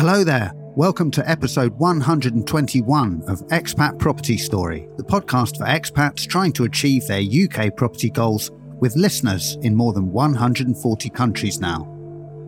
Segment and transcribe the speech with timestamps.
[0.00, 0.50] Hello there.
[0.54, 7.06] Welcome to episode 121 of Expat Property Story, the podcast for expats trying to achieve
[7.06, 8.50] their UK property goals
[8.80, 11.86] with listeners in more than 140 countries now.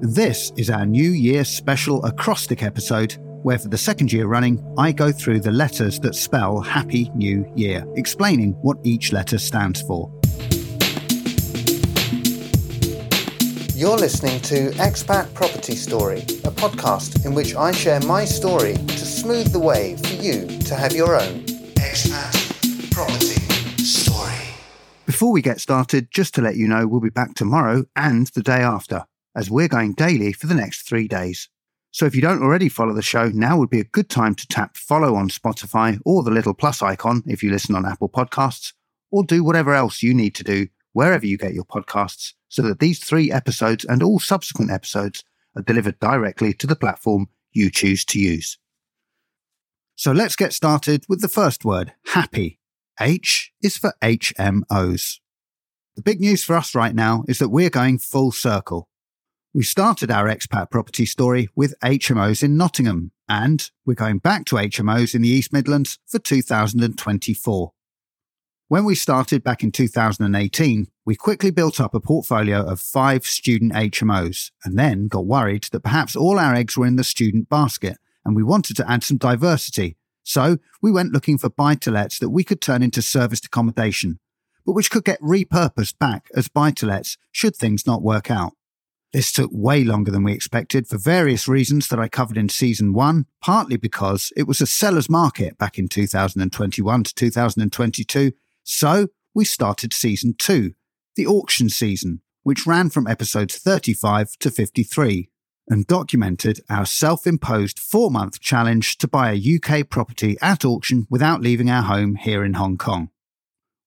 [0.01, 4.91] This is our New Year special acrostic episode, where for the second year running, I
[4.91, 10.11] go through the letters that spell Happy New Year, explaining what each letter stands for.
[13.83, 18.99] You're listening to Expat Property Story, a podcast in which I share my story to
[19.05, 21.41] smooth the way for you to have your own
[21.75, 23.43] expat property
[23.83, 24.55] story.
[25.05, 28.43] Before we get started, just to let you know, we'll be back tomorrow and the
[28.45, 31.49] day after, as we're going daily for the next three days.
[31.91, 34.47] So if you don't already follow the show, now would be a good time to
[34.47, 38.75] tap follow on Spotify or the little plus icon if you listen on Apple Podcasts,
[39.11, 42.81] or do whatever else you need to do wherever you get your podcasts so that
[42.81, 45.25] these three episodes and all subsequent episodes
[45.57, 48.59] are delivered directly to the platform you choose to use.
[49.95, 52.59] So let's get started with the first word, happy.
[53.01, 55.19] H is for HMOs.
[55.97, 58.89] The big news for us right now is that we're going full circle.
[59.55, 64.57] We started our expat property story with HMOs in Nottingham, and we're going back to
[64.57, 67.73] HMOs in the East Midlands for 2024.
[68.73, 73.75] When we started back in 2018, we quickly built up a portfolio of five student
[73.75, 77.99] HMOs and then got worried that perhaps all our eggs were in the student basket
[78.25, 79.99] and we wanted to add some diversity.
[80.23, 84.19] So we went looking for buy to lets that we could turn into serviced accommodation,
[84.65, 88.55] but which could get repurposed back as buy to lets should things not work out.
[89.13, 92.95] This took way longer than we expected for various reasons that I covered in season
[92.95, 98.33] one, partly because it was a seller's market back in 2021 to 2022
[98.65, 100.73] so we started season two,
[101.17, 105.29] the auction season, which ran from episodes 35 to 53
[105.69, 111.07] and documented our self imposed four month challenge to buy a UK property at auction
[111.09, 113.11] without leaving our home here in Hong Kong.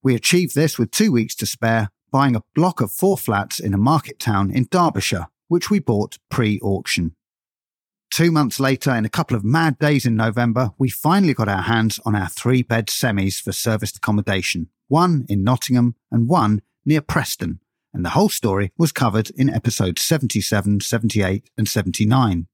[0.01, 3.73] We achieved this with two weeks to spare, buying a block of four flats in
[3.73, 7.15] a market town in Derbyshire, which we bought pre auction.
[8.11, 11.63] Two months later, in a couple of mad days in November, we finally got our
[11.63, 17.01] hands on our three bed semis for serviced accommodation, one in Nottingham and one near
[17.01, 17.59] Preston,
[17.93, 22.47] and the whole story was covered in episodes 77, 78, and 79.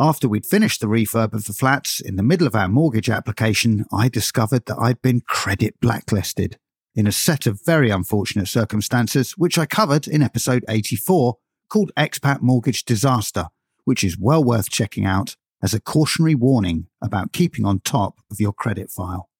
[0.00, 3.84] After we'd finished the refurb of the flats, in the middle of our mortgage application,
[3.92, 6.56] I discovered that I'd been credit blacklisted
[6.94, 11.36] in a set of very unfortunate circumstances, which I covered in episode 84,
[11.68, 13.48] called Expat Mortgage Disaster
[13.88, 18.38] which is well worth checking out as a cautionary warning about keeping on top of
[18.38, 19.30] your credit file.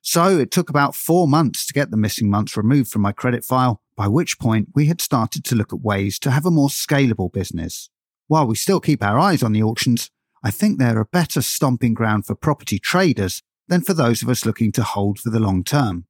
[0.00, 3.44] So it took about four months to get the missing months removed from my credit
[3.44, 6.68] file, by which point we had started to look at ways to have a more
[6.68, 7.90] scalable business.
[8.26, 10.10] While we still keep our eyes on the auctions,
[10.42, 14.46] I think they're a better stomping ground for property traders than for those of us
[14.46, 16.06] looking to hold for the long term.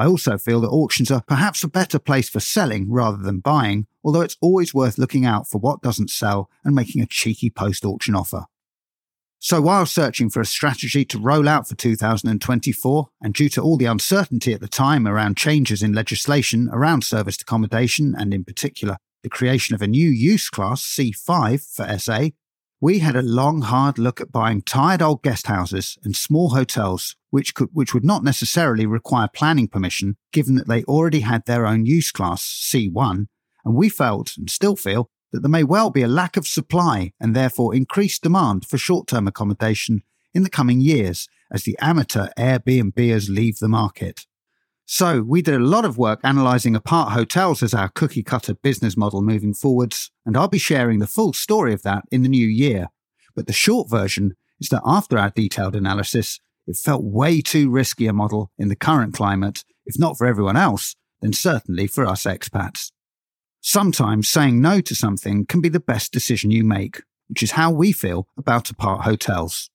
[0.00, 3.86] I also feel that auctions are perhaps a better place for selling rather than buying,
[4.02, 7.84] although it's always worth looking out for what doesn't sell and making a cheeky post
[7.84, 8.46] auction offer.
[9.40, 13.76] So while searching for a strategy to roll out for 2024, and due to all
[13.76, 18.96] the uncertainty at the time around changes in legislation around serviced accommodation and in particular
[19.22, 22.30] the creation of a new use class C5 for SA,
[22.80, 27.14] we had a long, hard look at buying tired old guest houses and small hotels,
[27.28, 31.66] which could, which would not necessarily require planning permission, given that they already had their
[31.66, 33.26] own use class, C1.
[33.64, 37.12] And we felt, and still feel, that there may well be a lack of supply
[37.20, 40.02] and therefore increased demand for short-term accommodation
[40.32, 44.26] in the coming years as the amateur Airbnbers leave the market.
[44.92, 48.96] So we did a lot of work analysing apart hotels as our cookie cutter business
[48.96, 52.48] model moving forwards, and I'll be sharing the full story of that in the new
[52.48, 52.88] year.
[53.36, 58.08] But the short version is that after our detailed analysis, it felt way too risky
[58.08, 62.24] a model in the current climate, if not for everyone else, then certainly for us
[62.24, 62.90] expats.
[63.60, 67.70] Sometimes saying no to something can be the best decision you make, which is how
[67.70, 69.70] we feel about apart hotels.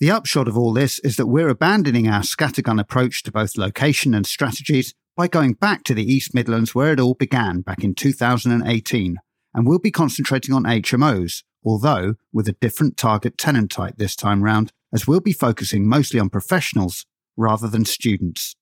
[0.00, 4.12] The upshot of all this is that we're abandoning our scattergun approach to both location
[4.12, 7.94] and strategies by going back to the East Midlands where it all began back in
[7.94, 9.16] 2018,
[9.54, 14.42] and we'll be concentrating on HMOs, although with a different target tenant type this time
[14.42, 17.06] round, as we'll be focusing mostly on professionals
[17.36, 18.56] rather than students.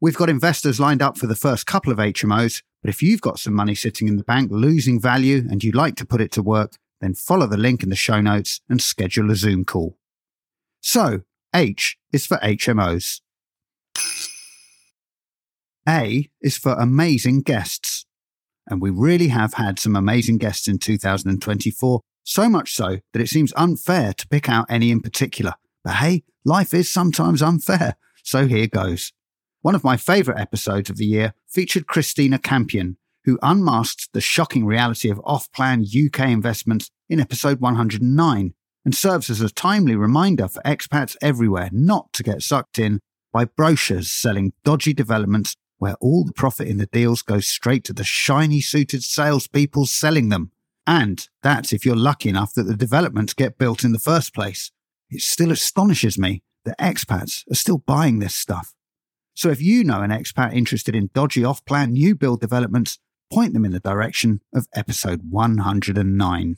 [0.00, 3.38] We've got investors lined up for the first couple of HMOs, but if you've got
[3.38, 6.42] some money sitting in the bank losing value and you'd like to put it to
[6.42, 6.72] work,
[7.02, 9.98] then follow the link in the show notes and schedule a Zoom call.
[10.86, 11.22] So,
[11.56, 13.22] H is for HMOs.
[15.88, 18.04] A is for amazing guests.
[18.66, 23.30] And we really have had some amazing guests in 2024, So much so that it
[23.30, 25.54] seems unfair to pick out any in particular.
[25.82, 27.96] But hey, life is sometimes unfair.
[28.22, 29.14] So here goes.
[29.62, 34.66] One of my favourite episodes of the year featured Christina Campion, who unmasked the shocking
[34.66, 38.54] reality of off plan UK investments in episode 109
[38.84, 43.00] and serves as a timely reminder for expats everywhere not to get sucked in
[43.32, 47.92] by brochures selling dodgy developments where all the profit in the deals goes straight to
[47.92, 50.50] the shiny suited salespeople selling them.
[50.86, 54.70] And that's if you're lucky enough that the developments get built in the first place.
[55.10, 58.74] It still astonishes me that expats are still buying this stuff.
[59.34, 62.98] So if you know an expat interested in dodgy off plan new build developments,
[63.32, 66.56] point them in the direction of episode 109.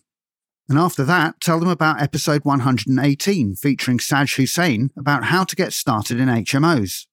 [0.68, 5.72] And after that, tell them about episode 118 featuring Saj Hussain about how to get
[5.72, 7.06] started in HMOs.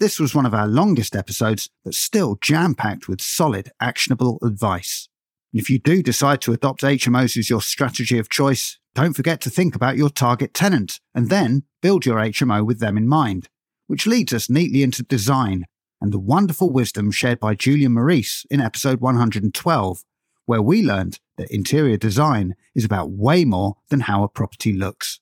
[0.00, 5.08] This was one of our longest episodes, but still jam packed with solid, actionable advice.
[5.52, 9.40] And if you do decide to adopt HMOs as your strategy of choice, don't forget
[9.42, 13.48] to think about your target tenant and then build your HMO with them in mind,
[13.86, 15.64] which leads us neatly into design
[16.00, 20.04] and the wonderful wisdom shared by Julian Maurice in episode 112,
[20.46, 25.20] where we learned that interior design is about way more than how a property looks.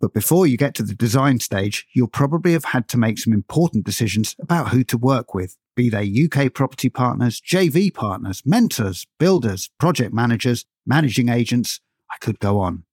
[0.00, 3.32] But before you get to the design stage, you'll probably have had to make some
[3.32, 9.06] important decisions about who to work with, be they UK property partners, JV partners, mentors,
[9.18, 11.80] builders, project managers, managing agents.
[12.10, 12.84] I could go on.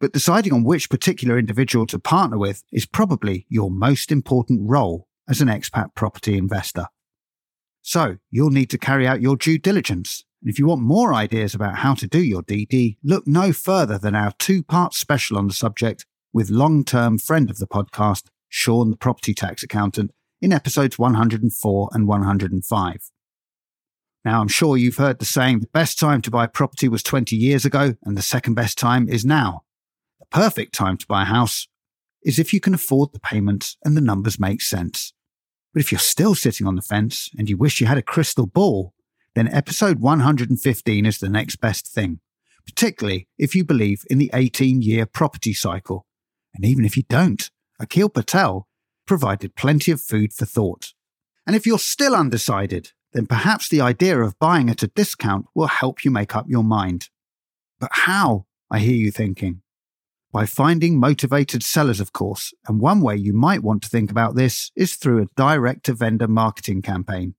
[0.00, 5.08] But deciding on which particular individual to partner with is probably your most important role
[5.28, 6.88] as an expat property investor.
[7.80, 10.24] So you'll need to carry out your due diligence.
[10.44, 13.96] And if you want more ideas about how to do your DD, look no further
[13.96, 16.04] than our two part special on the subject
[16.34, 20.10] with long term friend of the podcast, Sean the property tax accountant,
[20.42, 23.10] in episodes 104 and 105.
[24.22, 27.34] Now, I'm sure you've heard the saying the best time to buy property was 20
[27.34, 29.62] years ago, and the second best time is now.
[30.20, 31.68] The perfect time to buy a house
[32.22, 35.14] is if you can afford the payments and the numbers make sense.
[35.72, 38.46] But if you're still sitting on the fence and you wish you had a crystal
[38.46, 38.92] ball,
[39.34, 42.20] then episode 115 is the next best thing,
[42.64, 46.06] particularly if you believe in the 18 year property cycle
[46.54, 47.50] and even if you don't,
[47.80, 48.68] Akhil Patel
[49.06, 50.94] provided plenty of food for thought.
[51.46, 55.66] And if you're still undecided, then perhaps the idea of buying at a discount will
[55.66, 57.10] help you make up your mind.
[57.78, 58.46] But how?
[58.70, 59.60] I hear you thinking.
[60.32, 64.34] By finding motivated sellers, of course, and one way you might want to think about
[64.34, 67.34] this is through a direct to vendor marketing campaign.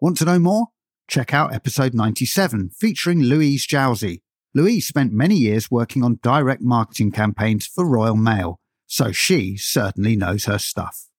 [0.00, 0.66] Want to know more?
[1.08, 4.20] Check out episode 97 featuring Louise Jowsey,
[4.56, 10.16] Louise spent many years working on direct marketing campaigns for Royal Mail, so she certainly
[10.16, 11.10] knows her stuff.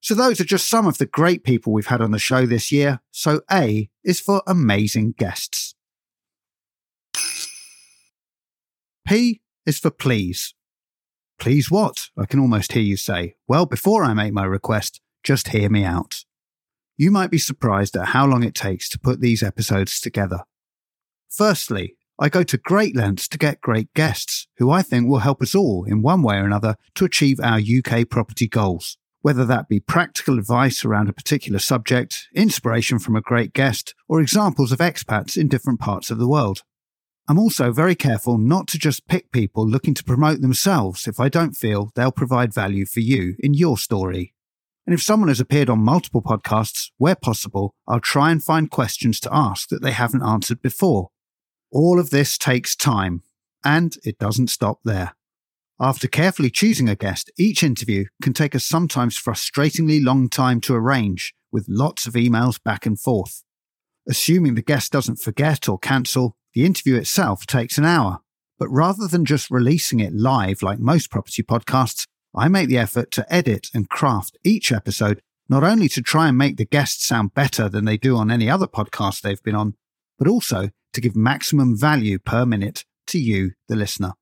[0.00, 2.70] So those are just some of the great people we've had on the show this
[2.70, 3.00] year.
[3.10, 5.74] So A is for amazing guests.
[9.08, 10.54] P is for please.
[11.40, 12.10] Please what?
[12.16, 13.34] I can almost hear you say.
[13.48, 16.24] Well, before I make my request, just hear me out.
[16.96, 20.40] You might be surprised at how long it takes to put these episodes together.
[21.28, 25.42] Firstly, I go to great lengths to get great guests who I think will help
[25.42, 28.98] us all in one way or another to achieve our UK property goals.
[29.22, 34.20] Whether that be practical advice around a particular subject, inspiration from a great guest, or
[34.20, 36.62] examples of expats in different parts of the world.
[37.28, 41.28] I'm also very careful not to just pick people looking to promote themselves if I
[41.28, 44.34] don't feel they'll provide value for you in your story.
[44.86, 49.20] And if someone has appeared on multiple podcasts, where possible, I'll try and find questions
[49.20, 51.10] to ask that they haven't answered before
[51.72, 53.22] all of this takes time,
[53.64, 55.14] and it doesn't stop there.
[55.80, 60.74] After carefully choosing a guest, each interview can take a sometimes frustratingly long time to
[60.74, 63.42] arrange, with lots of emails back and forth.
[64.06, 68.18] Assuming the guest doesn't forget or cancel, the interview itself takes an hour.
[68.58, 73.10] But rather than just releasing it live like most property podcasts, I make the effort
[73.12, 77.34] to edit and craft each episode, not only to try and make the guests sound
[77.34, 79.74] better than they do on any other podcast they've been on,
[80.18, 84.12] but also to give maximum value per minute to you, the listener.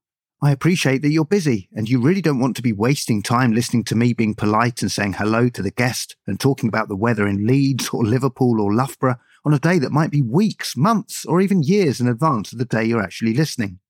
[0.43, 3.85] I appreciate that you're busy and you really don't want to be wasting time listening
[3.85, 7.29] to me being polite and saying hello to the guest and talking about the weather
[7.29, 11.41] in Leeds or Liverpool or Loughborough on a day that might be weeks, months, or
[11.41, 13.81] even years in advance of the day you're actually listening.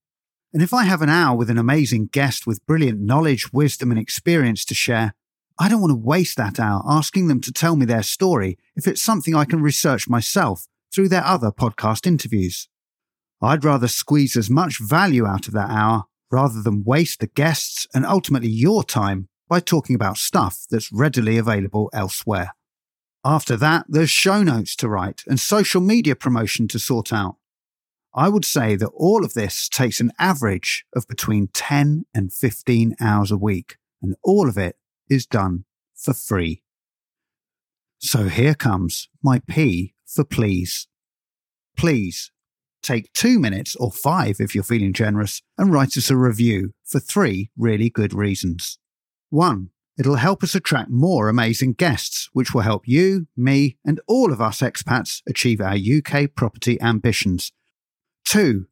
[0.53, 4.01] And if I have an hour with an amazing guest with brilliant knowledge, wisdom, and
[4.01, 5.15] experience to share,
[5.59, 8.89] I don't want to waste that hour asking them to tell me their story if
[8.89, 12.69] it's something I can research myself through their other podcast interviews.
[13.41, 17.87] I'd rather squeeze as much value out of that hour rather than waste the guests
[17.95, 22.55] and ultimately your time by talking about stuff that's readily available elsewhere.
[23.25, 27.37] After that, there's show notes to write and social media promotion to sort out.
[28.15, 32.97] I would say that all of this takes an average of between 10 and 15
[33.01, 34.77] hours a week, and all of it
[35.09, 35.65] is done
[35.95, 36.63] for free.
[37.99, 40.89] So here comes my P for please.
[41.77, 42.33] Please
[42.83, 46.99] take two minutes or five if you're feeling generous and write us a review for
[46.99, 48.79] three really good reasons.
[49.29, 54.33] One, it'll help us attract more amazing guests, which will help you, me, and all
[54.33, 57.53] of us expats achieve our UK property ambitions.
[58.25, 58.67] Two,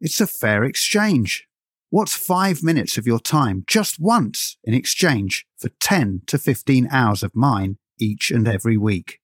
[0.00, 1.46] it's a fair exchange.
[1.90, 7.22] What's five minutes of your time just once in exchange for 10 to 15 hours
[7.22, 9.20] of mine each and every week?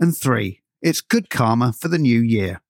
[0.00, 2.62] And three, it's good karma for the new year.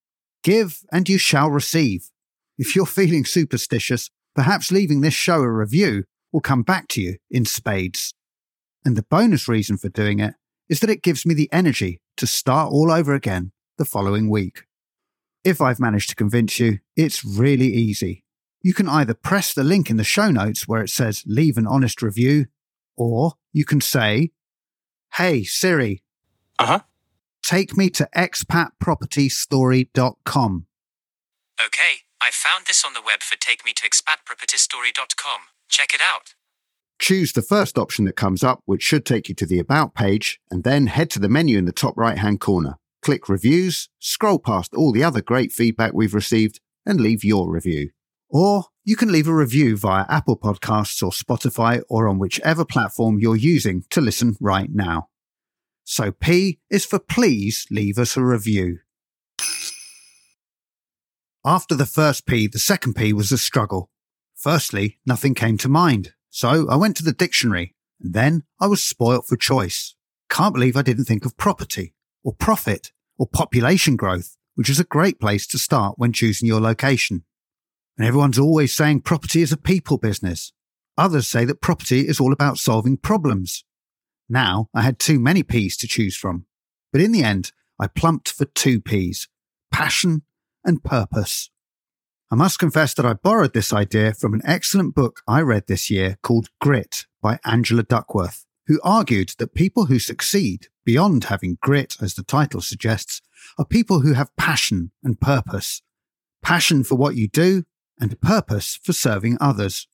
[0.42, 2.10] Give and you shall receive.
[2.58, 7.16] If you're feeling superstitious, perhaps leaving this show a review will come back to you
[7.30, 8.12] in spades.
[8.84, 10.34] And the bonus reason for doing it
[10.68, 14.64] is that it gives me the energy to start all over again the following week.
[15.44, 18.22] If I've managed to convince you, it's really easy.
[18.62, 21.66] You can either press the link in the show notes where it says leave an
[21.66, 22.46] honest review,
[22.96, 24.30] or you can say,
[25.14, 26.04] Hey Siri.
[26.58, 26.80] Uh huh.
[27.42, 30.66] Take me to expatpropertystory.com.
[31.66, 35.40] Okay, I found this on the web for take me to expatpropertystory.com.
[35.68, 36.34] Check it out.
[37.00, 40.40] Choose the first option that comes up, which should take you to the About page,
[40.52, 42.76] and then head to the menu in the top right hand corner.
[43.02, 47.90] Click Reviews, scroll past all the other great feedback we've received, and leave your review.
[48.28, 53.18] Or you can leave a review via Apple Podcasts or Spotify or on whichever platform
[53.18, 55.08] you're using to listen right now.
[55.84, 58.78] So P is for please leave us a review.
[61.44, 63.90] After the first P, the second P was a struggle.
[64.36, 68.82] Firstly, nothing came to mind, so I went to the dictionary, and then I was
[68.82, 69.96] spoilt for choice.
[70.30, 71.94] Can't believe I didn't think of property,
[72.24, 76.60] or profit, or population growth, which is a great place to start when choosing your
[76.60, 77.24] location.
[77.96, 80.52] And everyone's always saying property is a people business.
[80.96, 83.64] Others say that property is all about solving problems.
[84.28, 86.46] Now I had too many P's to choose from.
[86.92, 89.28] But in the end, I plumped for two P's
[89.70, 90.22] passion
[90.64, 91.50] and purpose.
[92.30, 95.90] I must confess that I borrowed this idea from an excellent book I read this
[95.90, 101.96] year called Grit by Angela Duckworth, who argued that people who succeed beyond having grit,
[102.00, 103.20] as the title suggests,
[103.58, 105.82] are people who have passion and purpose.
[106.42, 107.64] Passion for what you do
[108.00, 109.86] and purpose for serving others.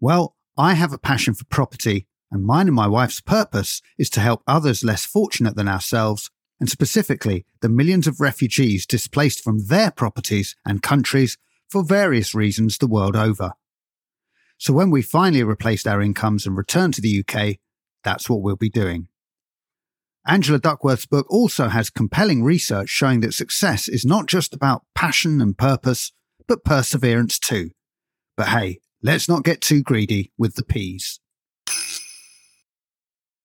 [0.00, 4.20] Well, I have a passion for property and mine and my wife's purpose is to
[4.20, 9.90] help others less fortunate than ourselves, and specifically the millions of refugees displaced from their
[9.90, 11.38] properties and countries
[11.68, 13.52] for various reasons the world over.
[14.58, 17.56] So when we finally replaced our incomes and returned to the UK,
[18.02, 19.08] that's what we'll be doing.
[20.28, 25.40] Angela Duckworth's book also has compelling research showing that success is not just about passion
[25.40, 26.12] and purpose,
[26.48, 27.70] but perseverance too.
[28.36, 31.20] But hey, let's not get too greedy with the P's.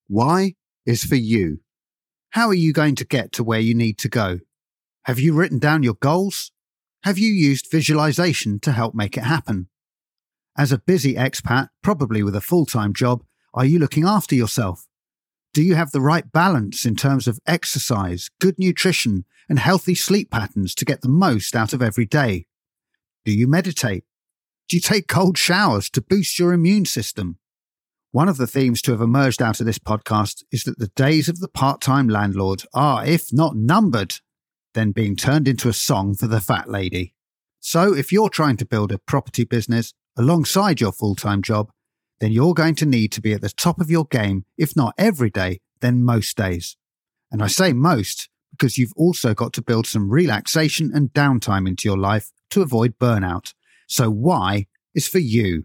[0.08, 1.60] Y is for you.
[2.30, 4.40] How are you going to get to where you need to go?
[5.04, 6.50] Have you written down your goals?
[7.04, 9.68] Have you used visualization to help make it happen?
[10.58, 13.22] As a busy expat, probably with a full time job,
[13.54, 14.86] are you looking after yourself?
[15.54, 20.30] Do you have the right balance in terms of exercise, good nutrition, and healthy sleep
[20.30, 22.46] patterns to get the most out of every day?
[23.26, 24.04] Do you meditate?
[24.68, 27.38] Do you take cold showers to boost your immune system?
[28.12, 31.28] One of the themes to have emerged out of this podcast is that the days
[31.28, 34.14] of the part time landlord are, if not numbered,
[34.72, 37.14] then being turned into a song for the fat lady.
[37.60, 41.70] So if you're trying to build a property business alongside your full time job,
[42.22, 44.94] then you're going to need to be at the top of your game, if not
[44.96, 46.76] every day, then most days.
[47.32, 51.88] And I say most because you've also got to build some relaxation and downtime into
[51.88, 53.54] your life to avoid burnout.
[53.88, 55.64] So why is for you.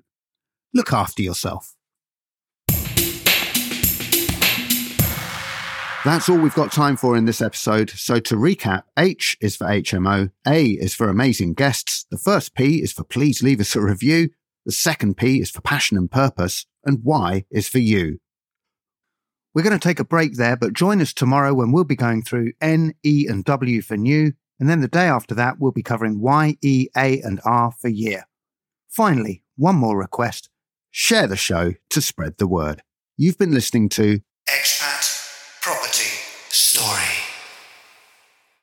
[0.73, 1.75] Look after yourself.
[6.03, 7.91] That's all we've got time for in this episode.
[7.91, 12.81] So to recap, H is for HMO, A is for amazing guests, the first P
[12.81, 14.29] is for please leave us a review,
[14.67, 18.19] the second P is for passion and purpose, and Y is for you.
[19.55, 22.21] We're going to take a break there, but join us tomorrow when we'll be going
[22.21, 25.81] through N, E, and W for new, and then the day after that, we'll be
[25.81, 28.27] covering Y, E, A, and R for year.
[28.89, 30.49] Finally, one more request
[30.91, 32.83] share the show to spread the word.
[33.15, 34.19] You've been listening to
[34.49, 34.96] Extra